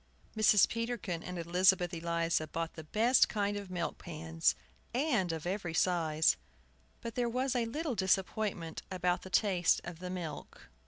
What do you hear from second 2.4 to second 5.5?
bought the best kind of milk pans, of